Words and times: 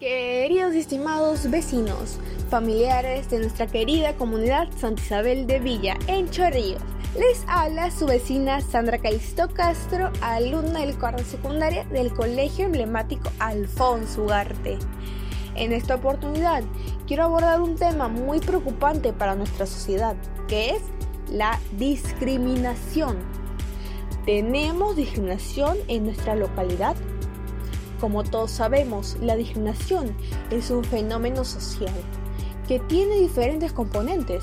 Queridos 0.00 0.74
y 0.74 0.78
estimados 0.78 1.50
vecinos, 1.50 2.16
familiares 2.48 3.28
de 3.28 3.38
nuestra 3.38 3.66
querida 3.66 4.14
comunidad 4.14 4.66
Santa 4.78 5.02
Isabel 5.02 5.46
de 5.46 5.58
Villa, 5.58 5.98
en 6.06 6.30
Chorrillos, 6.30 6.80
les 7.18 7.44
habla 7.46 7.90
su 7.90 8.06
vecina 8.06 8.62
Sandra 8.62 8.96
Calisto 8.96 9.50
Castro, 9.50 10.10
alumna 10.22 10.80
del 10.80 10.98
cuarto 10.98 11.22
secundaria 11.22 11.84
del 11.84 12.14
Colegio 12.14 12.64
Emblemático 12.64 13.30
Alfonso 13.40 14.22
Ugarte. 14.22 14.78
En 15.54 15.74
esta 15.74 15.96
oportunidad 15.96 16.64
quiero 17.06 17.24
abordar 17.24 17.60
un 17.60 17.76
tema 17.76 18.08
muy 18.08 18.40
preocupante 18.40 19.12
para 19.12 19.34
nuestra 19.34 19.66
sociedad, 19.66 20.16
que 20.48 20.70
es 20.70 20.82
la 21.30 21.60
discriminación. 21.76 23.18
¿Tenemos 24.24 24.96
discriminación 24.96 25.76
en 25.88 26.04
nuestra 26.04 26.36
localidad? 26.36 26.96
Como 28.00 28.24
todos 28.24 28.50
sabemos, 28.50 29.16
la 29.20 29.36
discriminación 29.36 30.16
es 30.50 30.70
un 30.70 30.82
fenómeno 30.84 31.44
social 31.44 31.92
que 32.66 32.78
tiene 32.78 33.16
diferentes 33.16 33.72
componentes 33.72 34.42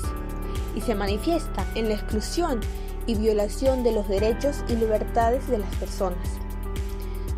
y 0.76 0.80
se 0.80 0.94
manifiesta 0.94 1.66
en 1.74 1.88
la 1.88 1.94
exclusión 1.94 2.60
y 3.06 3.16
violación 3.16 3.82
de 3.82 3.92
los 3.92 4.06
derechos 4.06 4.62
y 4.68 4.76
libertades 4.76 5.48
de 5.48 5.58
las 5.58 5.74
personas. 5.76 6.28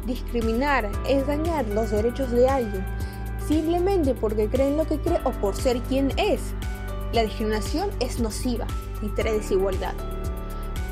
Discriminar 0.05 0.91
es 1.09 1.27
dañar 1.27 1.67
los 1.69 1.91
derechos 1.91 2.30
de 2.33 2.49
alguien 2.49 2.85
simplemente 3.47 4.15
porque 4.15 4.49
creen 4.49 4.77
lo 4.77 4.87
que 4.87 4.99
cree 4.99 5.21
o 5.25 5.30
por 5.33 5.57
ser 5.57 5.80
quien 5.83 6.13
es. 6.19 6.41
La 7.13 7.23
discriminación 7.23 7.91
es 8.01 8.21
nociva 8.21 8.66
y 9.01 9.09
trae 9.09 9.35
desigualdad. 9.35 9.95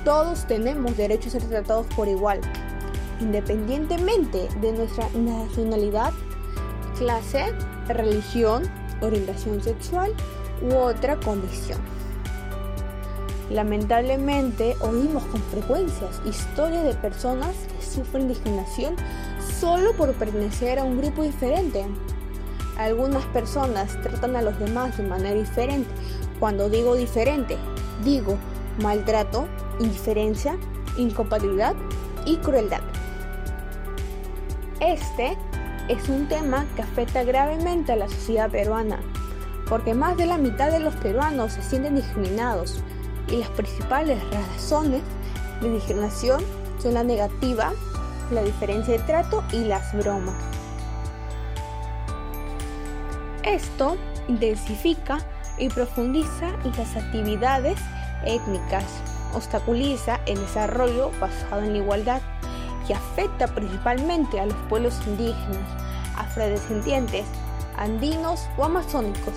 Todos 0.05 0.47
tenemos 0.47 0.97
derechos 0.97 1.35
a 1.35 1.41
ser 1.41 1.49
tratados 1.49 1.87
por 1.95 2.09
igual, 2.09 2.41
independientemente 3.21 4.49
de 4.61 4.73
nuestra 4.73 5.09
nacionalidad, 5.15 6.13
clase, 6.99 7.53
religión, 7.89 8.63
orientación 9.01 9.63
sexual 9.63 10.13
u 10.63 10.75
otra 10.75 11.16
condición. 11.21 11.80
Lamentablemente 13.51 14.77
oímos 14.80 15.25
con 15.25 15.41
frecuencias 15.43 16.21
historias 16.27 16.85
de 16.85 16.95
personas 16.95 17.55
que 17.79 17.87
sufren 17.87 18.29
discriminación 18.29 18.95
solo 19.59 19.95
por 19.95 20.13
pertenecer 20.15 20.79
a 20.79 20.85
un 20.85 21.01
grupo 21.01 21.23
diferente. 21.23 21.87
Algunas 22.77 23.25
personas 23.27 24.01
tratan 24.03 24.37
a 24.37 24.43
los 24.43 24.59
demás 24.59 24.99
de 24.99 25.05
manera 25.05 25.38
diferente. 25.38 25.88
Cuando 26.38 26.69
digo 26.69 26.95
diferente, 26.95 27.57
digo 28.05 28.37
maltrato, 28.82 29.49
indiferencia, 29.80 30.57
incompatibilidad 30.97 31.75
y 32.27 32.37
crueldad. 32.37 32.82
Este 34.80 35.37
es 35.88 36.09
un 36.09 36.29
tema 36.29 36.65
que 36.76 36.82
afecta 36.82 37.24
gravemente 37.24 37.93
a 37.93 37.96
la 37.96 38.09
sociedad 38.09 38.48
peruana, 38.48 39.01
porque 39.68 39.93
más 39.93 40.16
de 40.16 40.26
la 40.26 40.38
mitad 40.38 40.70
de 40.70 40.79
los 40.79 40.95
peruanos 40.96 41.54
se 41.54 41.62
sienten 41.62 41.96
discriminados 41.96 42.80
y 43.29 43.38
las 43.38 43.48
principales 43.51 44.23
razones 44.30 45.02
de 45.60 45.73
discriminación 45.73 46.45
son 46.80 46.95
la 46.95 47.02
negativa, 47.02 47.73
la 48.30 48.45
diferencia 48.45 48.95
de 48.95 49.01
trato 49.01 49.43
y 49.52 49.65
las 49.65 49.93
bromas. 49.95 50.37
Esto 53.42 53.96
intensifica 54.29 55.18
y 55.59 55.70
profundiza 55.70 56.52
las 56.76 56.96
actividades 56.96 57.80
étnicas, 58.24 58.85
obstaculiza 59.35 60.20
el 60.26 60.38
desarrollo 60.38 61.10
basado 61.18 61.63
en 61.63 61.73
la 61.73 61.79
igualdad 61.79 62.23
que 62.89 62.95
afecta 62.95 63.47
principalmente 63.47 64.41
a 64.41 64.47
los 64.47 64.56
pueblos 64.71 64.99
indígenas, 65.06 65.69
afrodescendientes, 66.17 67.27
andinos 67.77 68.49
o 68.56 68.65
amazónicos. 68.65 69.34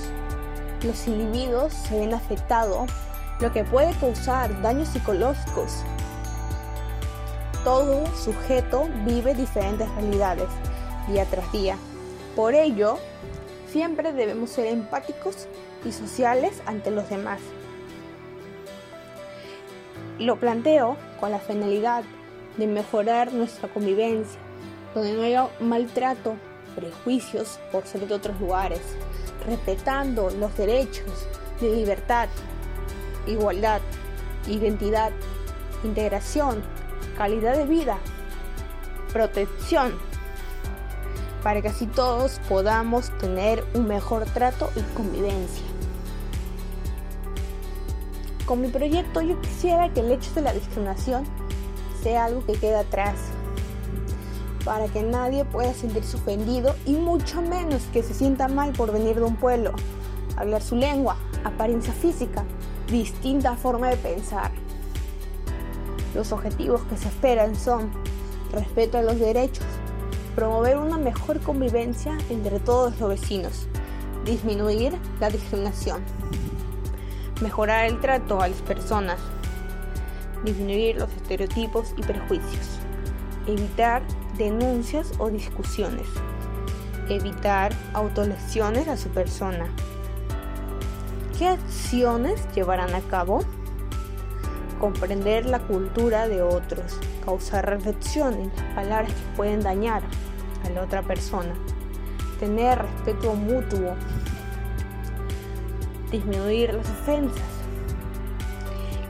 Los 0.84 1.06
individuos 1.06 1.74
se 1.74 2.00
ven 2.00 2.14
afectados, 2.14 2.90
lo 3.42 3.52
que 3.52 3.66
puede 3.66 3.94
causar 3.96 4.62
daños 4.62 4.88
psicológicos. 4.88 5.84
Todo 7.66 8.08
sujeto 8.16 8.88
vive 9.06 9.36
diferentes 9.36 9.88
realidades 9.96 10.48
día 11.10 11.26
tras 11.26 11.52
día. 11.52 11.76
Por 12.38 12.56
ello, 12.56 13.00
siempre 13.70 14.14
debemos 14.14 14.50
ser 14.50 14.68
empáticos 14.68 15.48
y 15.84 15.92
sociales 15.92 16.62
ante 16.66 16.90
los 16.90 17.10
demás. 17.10 17.42
Lo 20.20 20.40
planteo 20.40 20.96
con 21.20 21.32
la 21.32 21.40
finalidad 21.40 22.04
de 22.58 22.68
mejorar 22.68 23.34
nuestra 23.34 23.70
convivencia, 23.70 24.40
donde 24.94 25.14
no 25.14 25.24
haya 25.24 25.50
maltrato, 25.60 26.36
prejuicios 26.76 27.60
por 27.72 27.86
ser 27.86 28.08
de 28.08 28.16
otros 28.16 28.40
lugares, 28.40 28.82
respetando 29.46 30.30
los 30.32 30.56
derechos 30.58 31.28
de 31.60 31.76
libertad, 31.76 32.30
igualdad, 33.28 33.82
identidad, 34.48 35.12
integración, 35.84 36.64
calidad 37.18 37.58
de 37.58 37.66
vida, 37.66 37.98
protección, 39.12 39.94
para 41.44 41.62
que 41.62 41.70
así 41.70 41.88
todos 41.88 42.40
podamos 42.48 43.16
tener 43.18 43.64
un 43.74 43.88
mejor 43.88 44.26
trato 44.26 44.70
y 44.76 44.82
convivencia. 44.96 45.66
Con 48.46 48.62
mi 48.62 48.68
proyecto 48.68 49.22
yo 49.22 49.40
quisiera 49.42 49.90
que 49.94 50.02
el 50.02 50.12
hecho 50.12 50.34
de 50.34 50.42
la 50.42 50.54
discriminación 50.54 51.26
sea 52.02 52.26
algo 52.26 52.46
que 52.46 52.54
quede 52.54 52.76
atrás, 52.76 53.16
para 54.66 54.88
que 54.88 55.04
nadie 55.04 55.46
pueda 55.46 55.74
sentirse 55.74 56.18
ofendido 56.18 56.76
y 56.86 56.94
mucho 56.94 57.42
menos 57.42 57.84
que 57.94 58.04
se 58.04 58.14
sienta 58.14 58.48
mal 58.48 58.72
por 58.74 58.92
venir 58.92 59.16
de 59.16 59.24
un 59.24 59.36
pueblo, 59.36 59.74
hablar 60.38 60.62
su 60.62 60.76
lengua, 60.76 61.18
apariencia 61.44 61.94
física, 61.94 62.44
distinta 62.88 63.56
forma 63.56 63.90
de 63.90 63.98
pensar. 63.98 64.52
Los 66.14 66.32
objetivos 66.32 66.82
que 66.84 66.98
se 66.98 67.08
esperan 67.08 67.56
son 67.56 67.92
respeto 68.52 68.98
a 68.98 69.02
los 69.02 69.20
derechos, 69.20 69.66
promover 70.36 70.78
una 70.78 70.98
mejor 70.98 71.40
convivencia 71.40 72.18
entre 72.30 72.60
todos 72.60 73.00
los 73.00 73.10
vecinos, 73.10 73.68
disminuir 74.26 74.98
la 75.20 75.30
discriminación, 75.30 76.02
mejorar 77.42 77.86
el 77.86 78.00
trato 78.00 78.42
a 78.42 78.48
las 78.48 78.62
personas, 78.62 79.20
disminuir 80.44 80.98
los 80.98 81.12
estereotipos 81.14 81.94
y 81.98 82.02
prejuicios, 82.02 82.80
evitar 83.48 84.02
denuncias 84.38 85.12
o 85.20 85.30
discusiones, 85.30 86.08
evitar 87.10 87.74
autolesiones 87.94 88.88
a 88.88 88.98
su 88.98 89.10
persona. 89.10 89.68
¿Qué 91.38 91.48
acciones 91.48 92.48
llevarán 92.54 92.94
a 92.94 93.02
cabo? 93.02 93.40
Comprender 94.80 95.46
la 95.46 95.60
cultura 95.60 96.28
de 96.28 96.42
otros, 96.42 96.98
causar 97.24 97.70
reflexión 97.70 98.34
en 98.34 98.52
las 98.56 98.76
palabras 98.76 99.14
que 99.14 99.36
pueden 99.36 99.62
dañar 99.62 100.02
a 100.66 100.70
la 100.70 100.84
otra 100.84 101.02
persona, 101.04 101.54
tener 102.40 102.80
respeto 102.80 103.36
mutuo, 103.36 103.96
disminuir 106.12 106.74
las 106.74 106.90
ofensas, 106.90 107.51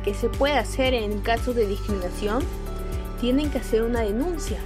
que 0.03 0.13
se 0.13 0.29
puede 0.29 0.57
hacer 0.57 0.93
en 0.93 1.21
casos 1.21 1.55
de 1.55 1.67
discriminación, 1.67 2.43
tienen 3.19 3.51
que 3.51 3.59
hacer 3.59 3.83
una 3.83 4.01
denuncia, 4.01 4.59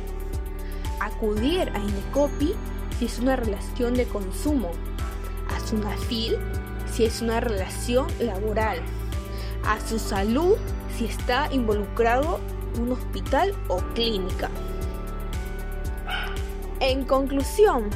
acudir 1.00 1.70
a 1.74 1.80
INECOPI 1.80 2.54
si 2.98 3.06
es 3.06 3.20
una 3.20 3.36
relación 3.36 3.94
de 3.94 4.06
consumo, 4.06 4.72
a 5.54 5.60
SUNAFIL 5.60 6.38
si 6.92 7.04
es 7.04 7.22
una 7.22 7.42
relación 7.42 8.08
laboral, 8.20 8.80
a 9.66 9.80
su 9.86 10.00
salud 10.00 10.56
si 10.96 11.06
está 11.06 11.50
involucrado 11.52 12.40
un 12.80 12.94
hospital 12.94 13.54
o 13.68 13.78
clínica. 13.94 14.50
En 16.80 17.04
conclusión, 17.04 17.90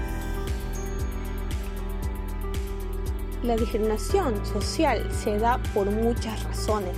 la 3.44 3.56
discriminación 3.56 4.46
social 4.46 5.10
se 5.14 5.38
da 5.38 5.60
por 5.74 5.90
muchas 5.90 6.44
razones 6.44 6.98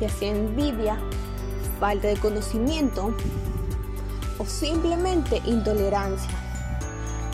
ya 0.00 0.08
sea 0.08 0.30
envidia, 0.30 0.98
falta 1.80 2.08
de 2.08 2.16
conocimiento 2.16 3.14
o 4.38 4.44
simplemente 4.44 5.40
intolerancia. 5.44 6.30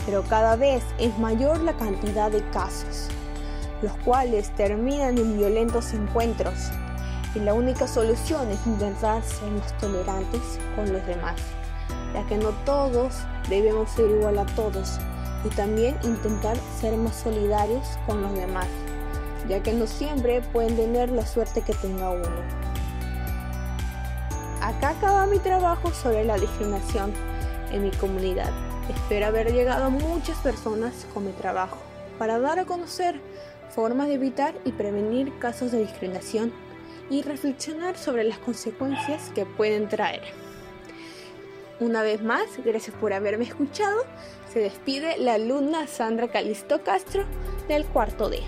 Pero 0.05 0.23
cada 0.23 0.55
vez 0.55 0.83
es 0.97 1.17
mayor 1.17 1.61
la 1.61 1.75
cantidad 1.77 2.31
de 2.31 2.47
casos, 2.49 3.07
los 3.81 3.93
cuales 3.97 4.53
terminan 4.55 5.17
en 5.17 5.37
violentos 5.37 5.93
encuentros 5.93 6.71
y 7.35 7.39
la 7.39 7.53
única 7.53 7.87
solución 7.87 8.49
es 8.49 8.59
intentar 8.67 9.23
ser 9.23 9.49
más 9.51 9.77
tolerantes 9.79 10.41
con 10.75 10.91
los 10.91 11.05
demás, 11.07 11.35
ya 12.13 12.25
que 12.27 12.37
no 12.37 12.49
todos 12.65 13.15
debemos 13.49 13.89
ser 13.91 14.09
igual 14.09 14.37
a 14.39 14.45
todos 14.47 14.99
y 15.43 15.49
también 15.49 15.97
intentar 16.03 16.57
ser 16.79 16.95
más 16.97 17.15
solidarios 17.15 17.97
con 18.05 18.21
los 18.21 18.33
demás 18.33 18.67
ya 19.47 19.61
que 19.61 19.73
no 19.73 19.87
siempre 19.87 20.41
pueden 20.41 20.75
tener 20.75 21.09
la 21.11 21.25
suerte 21.25 21.61
que 21.61 21.73
tenga 21.73 22.11
uno. 22.11 22.29
Acá 24.61 24.89
acaba 24.89 25.25
mi 25.25 25.39
trabajo 25.39 25.91
sobre 25.91 26.23
la 26.23 26.37
discriminación 26.37 27.13
en 27.71 27.83
mi 27.83 27.91
comunidad. 27.91 28.51
Espero 28.89 29.27
haber 29.27 29.51
llegado 29.51 29.85
a 29.85 29.89
muchas 29.89 30.37
personas 30.37 31.05
con 31.13 31.25
mi 31.25 31.31
trabajo 31.33 31.77
para 32.17 32.39
dar 32.39 32.59
a 32.59 32.65
conocer 32.65 33.19
formas 33.69 34.07
de 34.07 34.13
evitar 34.13 34.53
y 34.65 34.71
prevenir 34.71 35.37
casos 35.39 35.71
de 35.71 35.79
discriminación 35.79 36.53
y 37.09 37.21
reflexionar 37.21 37.97
sobre 37.97 38.23
las 38.23 38.37
consecuencias 38.37 39.31
que 39.35 39.45
pueden 39.45 39.89
traer. 39.89 40.21
Una 41.79 42.03
vez 42.03 42.21
más, 42.21 42.45
gracias 42.63 42.95
por 42.95 43.13
haberme 43.13 43.45
escuchado. 43.45 44.03
Se 44.53 44.59
despide 44.59 45.17
la 45.17 45.33
alumna 45.33 45.87
Sandra 45.87 46.27
Calisto 46.27 46.83
Castro 46.83 47.25
del 47.67 47.85
cuarto 47.85 48.29
D. 48.29 48.39